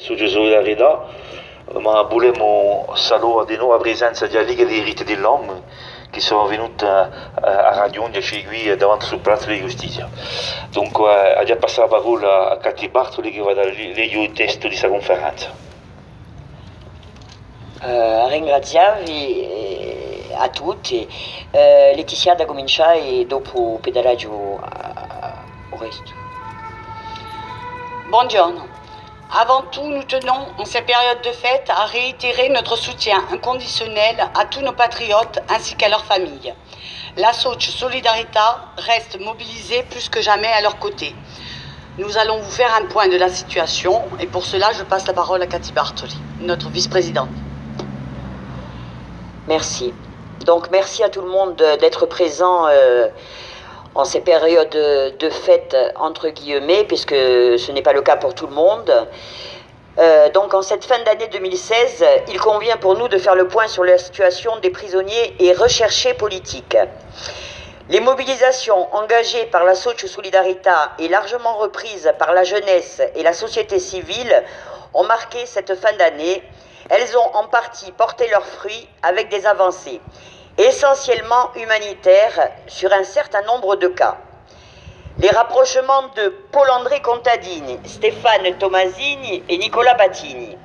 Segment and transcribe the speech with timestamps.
[0.00, 1.06] Su solidarietà,
[1.80, 5.64] ma volevamo solo di nuovo la presenza della Liga dei diritti dell'uomo
[6.08, 10.08] che sono venuti a, a raggiungerci qui davanti sul palazzo di giustizia.
[10.70, 14.60] Dunque, eh, già passato la parola a Catti Bartoli che va a leggere il testo
[14.60, 15.50] di questa conferenza.
[17.82, 21.08] Uh, ringraziarvi eh, a tutti.
[21.50, 24.60] Uh, Letizia da cominciare dopo il pedaggio uh,
[25.70, 26.12] au resto.
[28.08, 28.67] Buongiorno.
[29.30, 34.46] Avant tout, nous tenons, en cette période de fête, à réitérer notre soutien inconditionnel à
[34.46, 36.54] tous nos patriotes ainsi qu'à leurs familles.
[37.18, 41.14] La Soch Solidarita reste mobilisée plus que jamais à leur côté.
[41.98, 45.12] Nous allons vous faire un point de la situation et pour cela, je passe la
[45.12, 47.28] parole à Cathy Bartoli, notre vice-présidente.
[49.46, 49.92] Merci.
[50.46, 52.66] Donc merci à tout le monde d'être présent.
[52.68, 53.08] Euh,
[53.94, 58.46] en ces périodes de fête, entre guillemets, puisque ce n'est pas le cas pour tout
[58.46, 58.92] le monde.
[59.98, 63.66] Euh, donc en cette fin d'année 2016, il convient pour nous de faire le point
[63.66, 66.76] sur la situation des prisonniers et recherchés politiques.
[67.88, 73.32] Les mobilisations engagées par la Socio Solidarita et largement reprises par la jeunesse et la
[73.32, 74.44] société civile
[74.94, 76.42] ont marqué cette fin d'année.
[76.90, 80.00] Elles ont en partie porté leurs fruits avec des avancées
[80.58, 84.18] essentiellement humanitaire sur un certain nombre de cas.
[85.20, 90.58] Les rapprochements de Paul-André Contadini, Stéphane Tomasini et Nicolas Battini.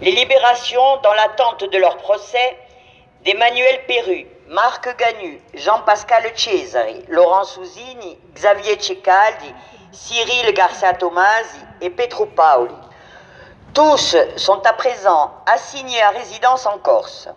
[0.00, 2.56] Les libérations dans l'attente de leur procès
[3.24, 9.52] d'Emmanuel Perru, Marc Ganu, Jean-Pascal Cesari, Laurent Souzini, Xavier Cecaldi,
[9.90, 12.74] Cyril Garcia Tomasi et Petro Paoli.
[13.72, 17.28] Tous sont à présent assignés à résidence en Corse.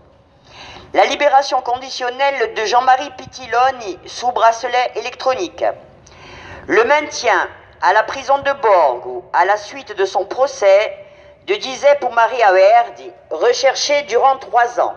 [0.97, 5.63] La libération conditionnelle de Jean-Marie Pitiloni sous bracelet électronique.
[6.65, 7.47] Le maintien
[7.83, 10.97] à la prison de Borgo à la suite de son procès
[11.45, 14.95] de Giuseppe Maria Verdi, recherché durant trois ans.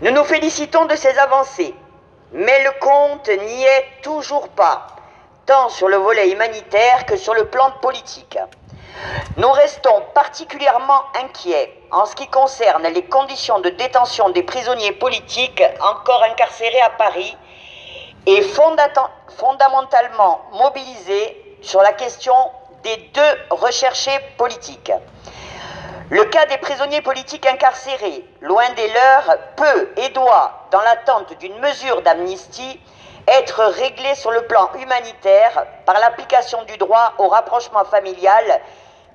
[0.00, 1.74] Nous nous félicitons de ces avancées,
[2.30, 4.86] mais le compte n'y est toujours pas,
[5.44, 8.38] tant sur le volet humanitaire que sur le plan politique.
[9.36, 15.62] Nous restons particulièrement inquiets en ce qui concerne les conditions de détention des prisonniers politiques
[15.80, 17.36] encore incarcérés à Paris
[18.26, 22.34] et fondamentalement mobilisés sur la question
[22.84, 24.92] des deux recherchés politiques.
[26.10, 31.58] Le cas des prisonniers politiques incarcérés, loin des leurs, peut et doit, dans l'attente d'une
[31.58, 32.78] mesure d'amnistie,
[33.26, 38.60] être réglé sur le plan humanitaire par l'application du droit au rapprochement familial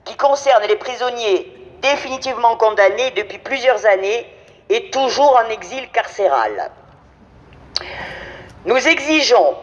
[0.09, 1.53] qui concerne les prisonniers
[1.83, 4.25] définitivement condamnés depuis plusieurs années
[4.69, 6.71] et toujours en exil carcéral.
[8.65, 9.55] Nous exigeons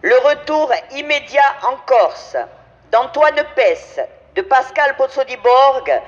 [0.00, 2.38] le retour immédiat en Corse
[2.90, 4.00] d'Antoine Pesse,
[4.34, 6.00] de Pascal Pozzodiborg,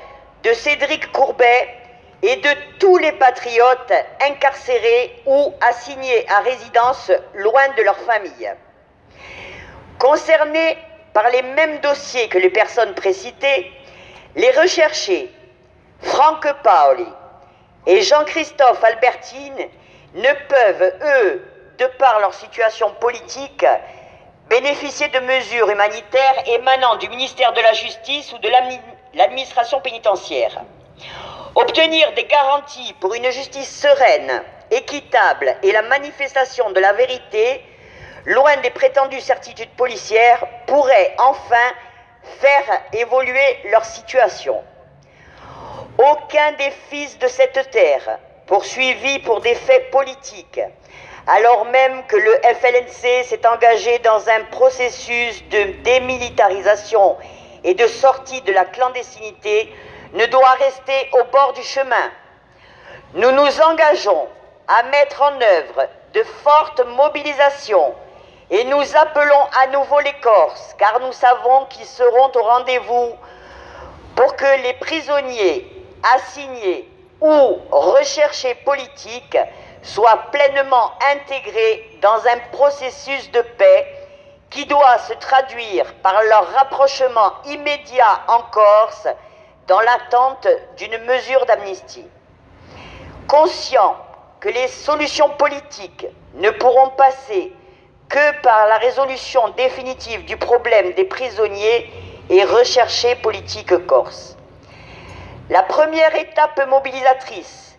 [0.44, 1.68] de Cédric Courbet
[2.22, 2.48] et de
[2.78, 3.92] tous les patriotes
[4.22, 8.50] incarcérés ou assignés à résidence loin de leur famille.
[9.98, 10.78] Concernés
[11.12, 13.72] par les mêmes dossiers que les personnes précitées,
[14.36, 15.30] les recherchés
[16.00, 17.06] Franck Paoli
[17.86, 19.68] et Jean-Christophe Albertine
[20.14, 21.44] ne peuvent, eux,
[21.78, 23.64] de par leur situation politique,
[24.48, 28.48] bénéficier de mesures humanitaires émanant du ministère de la Justice ou de
[29.14, 30.62] l'administration pénitentiaire.
[31.54, 37.62] Obtenir des garanties pour une justice sereine, équitable et la manifestation de la vérité
[38.26, 41.72] loin des prétendues certitudes policières, pourraient enfin
[42.40, 44.62] faire évoluer leur situation.
[45.98, 50.60] Aucun des fils de cette terre, poursuivis pour des faits politiques,
[51.26, 57.16] alors même que le FLNC s'est engagé dans un processus de démilitarisation
[57.64, 59.72] et de sortie de la clandestinité,
[60.14, 62.10] ne doit rester au bord du chemin.
[63.14, 64.28] Nous nous engageons
[64.68, 67.94] à mettre en œuvre de fortes mobilisations
[68.50, 73.14] et nous appelons à nouveau les Corses, car nous savons qu'ils seront au rendez-vous
[74.16, 75.66] pour que les prisonniers
[76.14, 76.88] assignés
[77.20, 79.38] ou recherchés politiques
[79.82, 83.86] soient pleinement intégrés dans un processus de paix
[84.50, 89.08] qui doit se traduire par leur rapprochement immédiat en Corse
[89.66, 92.06] dans l'attente d'une mesure d'amnistie.
[93.28, 93.96] Conscient
[94.40, 97.52] que les solutions politiques ne pourront passer
[98.08, 101.92] que par la résolution définitive du problème des prisonniers
[102.30, 104.36] et recherchés politiques corses.
[105.50, 107.78] La première étape mobilisatrice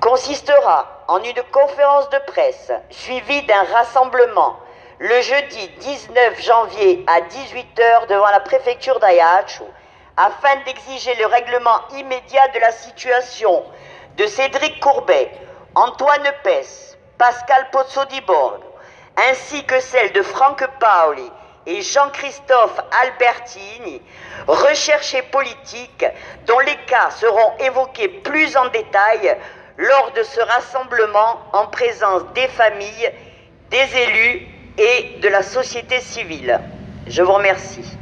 [0.00, 4.56] consistera en une conférence de presse suivie d'un rassemblement
[4.98, 9.66] le jeudi 19 janvier à 18h devant la préfecture d'Ajaccio
[10.16, 13.64] afin d'exiger le règlement immédiat de la situation
[14.16, 15.30] de Cédric Courbet,
[15.74, 18.20] Antoine Pess, Pascal Pozzo-di
[19.16, 21.30] ainsi que celle de Franck Paoli
[21.66, 24.02] et Jean-Christophe Albertini,
[24.46, 26.04] recherchés politiques
[26.46, 29.36] dont les cas seront évoqués plus en détail
[29.76, 33.10] lors de ce rassemblement en présence des familles,
[33.70, 34.46] des élus
[34.78, 36.60] et de la société civile.
[37.06, 37.98] Je vous remercie.